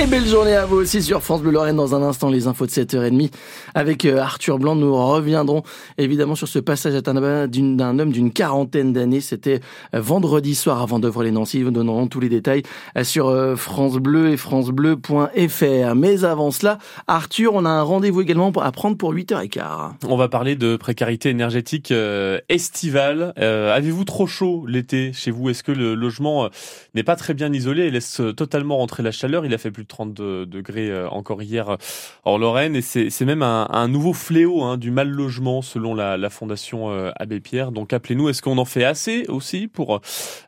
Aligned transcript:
Et 0.00 0.06
belle 0.06 0.26
journée 0.26 0.54
à 0.54 0.64
vous 0.64 0.76
aussi 0.76 1.02
sur 1.02 1.22
France 1.22 1.42
Bleu 1.42 1.50
Lorraine. 1.50 1.76
Dans 1.76 1.94
un 1.94 2.02
instant, 2.02 2.30
les 2.30 2.46
infos 2.46 2.64
de 2.64 2.70
7h30 2.70 3.30
avec 3.74 4.06
euh, 4.06 4.18
Arthur 4.18 4.58
Blanc. 4.58 4.74
Nous 4.74 4.94
reviendrons 4.94 5.62
évidemment 5.98 6.34
sur 6.34 6.48
ce 6.48 6.58
passage 6.58 6.94
à 6.94 7.02
d'un 7.02 7.98
homme 7.98 8.10
d'une 8.10 8.32
quarantaine 8.32 8.94
d'années. 8.94 9.20
C'était 9.20 9.60
euh, 9.94 10.00
vendredi 10.00 10.54
soir 10.54 10.80
avant 10.80 11.00
d'ouvrir 11.00 11.24
les 11.24 11.32
Nancy. 11.32 11.60
Nous 11.60 11.70
donnerons 11.70 12.06
tous 12.06 12.18
les 12.18 12.30
détails 12.30 12.62
euh, 12.96 13.04
sur 13.04 13.58
France 13.58 13.98
Bleu 13.98 14.30
et 14.30 14.38
francebleu.fr. 14.38 15.94
Mais 15.94 16.24
avant 16.24 16.50
cela, 16.50 16.78
Arthur, 17.06 17.52
on 17.54 17.66
a 17.66 17.70
un 17.70 17.82
rendez-vous 17.82 18.22
également 18.22 18.50
à 18.52 18.72
prendre 18.72 18.96
pour 18.96 19.12
8h15. 19.12 19.90
On 20.08 20.16
va 20.16 20.28
parler 20.28 20.56
de 20.56 20.76
précarité 20.76 21.28
énergétique 21.28 21.92
estivale. 22.48 23.34
Avez-vous 23.36 24.04
trop 24.04 24.26
chaud 24.26 24.64
l'été 24.66 25.12
chez 25.12 25.30
vous? 25.30 25.50
Est-ce 25.50 25.62
que 25.62 25.72
le 25.72 25.94
logement 25.94 26.48
n'est 26.94 27.02
pas 27.02 27.16
très 27.16 27.34
bien 27.34 27.52
isolé 27.52 27.82
et 27.82 27.90
laisse 27.90 28.22
totalement 28.34 28.78
rentrer 28.78 29.02
la 29.02 29.12
chaleur? 29.12 29.44
Il 29.44 29.52
a 29.52 29.58
fait 29.58 29.70
plus 29.70 29.84
30 29.90 30.14
degrés 30.14 30.90
euh, 30.90 31.08
encore 31.10 31.42
hier 31.42 31.76
en 32.24 32.38
Lorraine. 32.38 32.76
Et 32.76 32.80
c'est 32.82 33.24
même 33.24 33.42
un, 33.42 33.88
nouveau 33.88 34.12
fléau 34.12 34.62
hein, 34.62 34.78
du 34.78 34.90
mal 34.90 35.08
logement 35.08 35.60
selon 35.60 35.94
la, 35.94 36.30
Fondation 36.30 36.90
euh, 36.90 37.10
Abbé 37.16 37.40
Pierre. 37.40 37.72
Donc 37.72 37.92
appelez-nous. 37.92 38.28
Est-ce 38.28 38.40
qu'on 38.40 38.58
en 38.58 38.64
fait 38.64 38.84
assez 38.84 39.26
aussi 39.28 39.66
pour, 39.66 40.00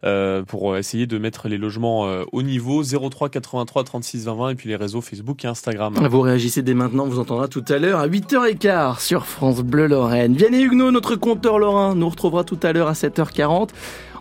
euh, 0.04 0.42
pour 0.44 0.76
essayer 0.76 1.06
de 1.06 1.18
mettre 1.18 1.48
les 1.48 1.58
logements 1.58 2.02
au 2.32 2.42
niveau? 2.42 2.82
03 2.82 3.28
83 3.28 3.84
36 3.84 4.24
20 4.26 4.34
20 4.34 4.50
et 4.50 4.54
puis 4.54 4.68
les 4.68 4.76
réseaux 4.76 5.00
Facebook 5.00 5.44
et 5.44 5.48
Instagram. 5.48 5.94
Vous 6.08 6.20
réagissez 6.20 6.62
dès 6.62 6.74
maintenant, 6.74 7.06
vous 7.06 7.18
entendra 7.18 7.48
tout 7.48 7.64
à 7.68 7.78
l'heure 7.78 7.98
à 7.98 8.06
8h15 8.06 9.00
sur 9.00 9.26
France 9.26 9.60
Bleu 9.60 9.86
Lorraine. 9.86 10.34
Vianney 10.34 10.62
Huguenot, 10.62 10.92
notre 10.92 11.16
compteur 11.16 11.58
lorrain, 11.58 11.94
nous 11.94 12.08
retrouvera 12.08 12.44
tout 12.44 12.58
à 12.62 12.72
l'heure 12.72 12.88
à 12.88 12.92
7h40. 12.92 13.70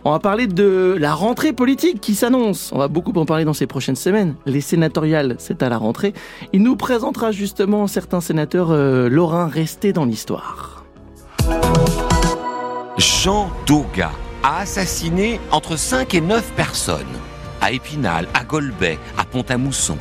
On 0.04 0.10
va 0.10 0.18
parler 0.18 0.48
de 0.48 0.96
la 0.98 1.14
rentrée 1.14 1.52
politique 1.52 2.00
qui 2.00 2.16
s'annonce. 2.16 2.70
On 2.72 2.78
va 2.78 2.88
beaucoup 2.88 3.12
en 3.12 3.24
parler 3.24 3.44
dans 3.44 3.52
ces 3.52 3.68
prochaines 3.68 3.96
semaines. 3.96 4.34
Les 4.46 4.60
sénatoriales, 4.60 5.36
c'est 5.38 5.62
à 5.62 5.68
la 5.68 5.78
rentrée. 5.78 6.12
Il 6.52 6.62
nous 6.62 6.74
présentera 6.74 7.30
justement 7.30 7.86
certains 7.86 8.20
sénateurs 8.20 8.72
euh, 8.72 9.08
lorrains 9.08 9.46
restés 9.46 9.92
dans 9.92 10.04
l'histoire. 10.04 10.84
Jean 12.98 13.48
Doga 13.66 14.10
a 14.42 14.58
assassiné 14.58 15.38
entre 15.52 15.76
5 15.76 16.14
et 16.14 16.20
9 16.20 16.52
personnes. 16.56 17.06
À 17.60 17.70
Épinal, 17.70 18.26
à 18.34 18.42
Golbet, 18.42 18.98
à 19.16 19.24
Pont-à-Mousson. 19.24 19.96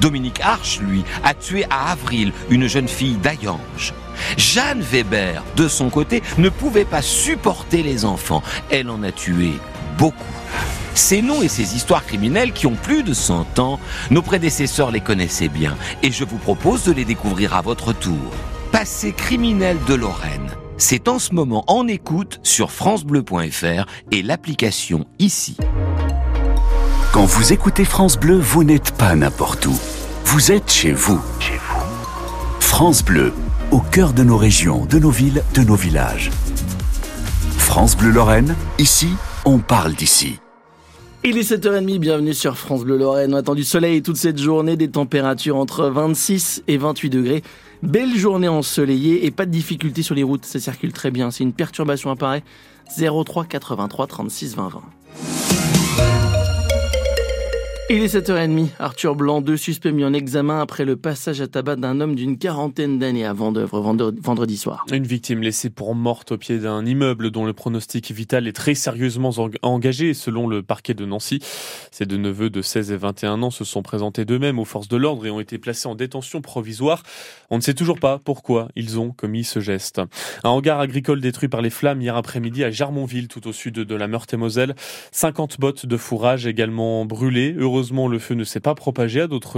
Dominique 0.00 0.40
Arche, 0.40 0.80
lui, 0.80 1.04
a 1.24 1.34
tué 1.34 1.64
à 1.70 1.92
Avril 1.92 2.32
une 2.50 2.66
jeune 2.66 2.88
fille 2.88 3.16
d'Ayange. 3.16 3.94
Jeanne 4.36 4.80
Weber, 4.80 5.42
de 5.56 5.68
son 5.68 5.90
côté, 5.90 6.22
ne 6.38 6.48
pouvait 6.48 6.84
pas 6.84 7.02
supporter 7.02 7.82
les 7.82 8.04
enfants. 8.04 8.42
Elle 8.70 8.90
en 8.90 9.02
a 9.02 9.12
tué 9.12 9.52
beaucoup. 9.96 10.24
Ces 10.94 11.22
noms 11.22 11.42
et 11.42 11.48
ces 11.48 11.76
histoires 11.76 12.04
criminelles 12.04 12.52
qui 12.52 12.66
ont 12.66 12.74
plus 12.74 13.04
de 13.04 13.14
100 13.14 13.60
ans, 13.60 13.78
nos 14.10 14.22
prédécesseurs 14.22 14.90
les 14.90 15.00
connaissaient 15.00 15.48
bien 15.48 15.76
et 16.02 16.10
je 16.10 16.24
vous 16.24 16.38
propose 16.38 16.84
de 16.84 16.92
les 16.92 17.04
découvrir 17.04 17.54
à 17.54 17.62
votre 17.62 17.92
tour. 17.92 18.32
Passé 18.72 19.12
criminel 19.12 19.76
de 19.86 19.94
Lorraine. 19.94 20.50
C'est 20.76 21.08
en 21.08 21.18
ce 21.18 21.34
moment 21.34 21.64
en 21.66 21.86
écoute 21.88 22.40
sur 22.42 22.70
francebleu.fr 22.70 23.86
et 24.12 24.22
l'application 24.22 25.06
ici. 25.18 25.56
Quand 27.10 27.24
vous 27.24 27.54
écoutez 27.54 27.86
France 27.86 28.18
Bleu, 28.18 28.36
vous 28.36 28.64
n'êtes 28.64 28.90
pas 28.92 29.14
n'importe 29.14 29.64
où. 29.64 29.74
Vous 30.26 30.52
êtes 30.52 30.70
chez 30.70 30.92
vous. 30.92 31.18
Chez 31.40 31.56
vous. 31.56 31.80
France 32.60 33.02
Bleu, 33.02 33.32
au 33.70 33.80
cœur 33.80 34.12
de 34.12 34.22
nos 34.22 34.36
régions, 34.36 34.84
de 34.84 34.98
nos 34.98 35.08
villes, 35.08 35.42
de 35.54 35.62
nos 35.62 35.74
villages. 35.74 36.30
France 37.56 37.96
Bleu 37.96 38.10
Lorraine, 38.10 38.54
ici, 38.78 39.08
on 39.46 39.58
parle 39.58 39.94
d'ici. 39.94 40.38
Il 41.24 41.38
est 41.38 41.50
7h30, 41.50 41.98
bienvenue 41.98 42.34
sur 42.34 42.58
France 42.58 42.84
Bleu 42.84 42.98
Lorraine. 42.98 43.32
On 43.32 43.38
attend 43.38 43.54
du 43.54 43.64
soleil 43.64 44.02
toute 44.02 44.18
cette 44.18 44.38
journée, 44.38 44.76
des 44.76 44.90
températures 44.90 45.56
entre 45.56 45.88
26 45.88 46.64
et 46.68 46.76
28 46.76 47.08
degrés. 47.08 47.42
Belle 47.82 48.18
journée 48.18 48.48
ensoleillée 48.48 49.24
et 49.24 49.30
pas 49.30 49.46
de 49.46 49.50
difficulté 49.50 50.02
sur 50.02 50.14
les 50.14 50.24
routes, 50.24 50.44
ça 50.44 50.60
circule 50.60 50.92
très 50.92 51.10
bien. 51.10 51.30
Si 51.30 51.42
une 51.42 51.54
perturbation 51.54 52.10
apparaît, 52.10 52.44
03 52.98 53.46
83 53.46 54.06
36 54.06 54.56
20 54.56 54.68
20. 54.68 56.27
Il 57.90 58.02
est 58.02 58.14
7h30. 58.14 58.68
Arthur 58.80 59.16
Blanc, 59.16 59.40
deux 59.40 59.56
suspects 59.56 59.90
mis 59.90 60.04
en 60.04 60.12
examen 60.12 60.60
après 60.60 60.84
le 60.84 60.96
passage 60.96 61.40
à 61.40 61.46
tabac 61.46 61.76
d'un 61.76 62.02
homme 62.02 62.16
d'une 62.16 62.36
quarantaine 62.36 62.98
d'années 62.98 63.24
à 63.24 63.32
Vendœuvre 63.32 63.80
vendredi 63.80 64.58
soir. 64.58 64.84
Une 64.92 65.06
victime 65.06 65.40
laissée 65.40 65.70
pour 65.70 65.94
morte 65.94 66.32
au 66.32 66.36
pied 66.36 66.58
d'un 66.58 66.84
immeuble 66.84 67.30
dont 67.30 67.46
le 67.46 67.54
pronostic 67.54 68.12
vital 68.12 68.46
est 68.46 68.52
très 68.52 68.74
sérieusement 68.74 69.30
engagé 69.62 70.12
selon 70.12 70.48
le 70.48 70.62
parquet 70.62 70.92
de 70.92 71.06
Nancy. 71.06 71.38
Ces 71.90 72.04
deux 72.04 72.18
neveux 72.18 72.50
de 72.50 72.60
16 72.60 72.92
et 72.92 72.96
21 72.98 73.42
ans 73.42 73.50
se 73.50 73.64
sont 73.64 73.80
présentés 73.80 74.26
d'eux-mêmes 74.26 74.58
aux 74.58 74.66
forces 74.66 74.88
de 74.88 74.98
l'ordre 74.98 75.24
et 75.24 75.30
ont 75.30 75.40
été 75.40 75.56
placés 75.56 75.88
en 75.88 75.94
détention 75.94 76.42
provisoire. 76.42 77.02
On 77.48 77.56
ne 77.56 77.62
sait 77.62 77.72
toujours 77.72 78.00
pas 78.00 78.20
pourquoi 78.22 78.68
ils 78.76 78.98
ont 78.98 79.12
commis 79.12 79.44
ce 79.44 79.60
geste. 79.60 80.02
Un 80.44 80.50
hangar 80.50 80.78
agricole 80.80 81.22
détruit 81.22 81.48
par 81.48 81.62
les 81.62 81.70
flammes 81.70 82.02
hier 82.02 82.16
après-midi 82.16 82.64
à 82.64 82.70
Jarmonville, 82.70 83.28
tout 83.28 83.48
au 83.48 83.52
sud 83.54 83.76
de 83.76 83.94
la 83.94 84.08
Meurthe-et-Moselle. 84.08 84.76
50 85.12 85.58
bottes 85.58 85.86
de 85.86 85.96
fourrage 85.96 86.46
également 86.46 87.06
brûlées. 87.06 87.54
Heureusement, 87.78 88.08
le 88.08 88.18
feu 88.18 88.34
ne 88.34 88.42
s'est 88.42 88.58
pas 88.58 88.74
propagé 88.74 89.20
à 89.20 89.28
d'autres 89.28 89.56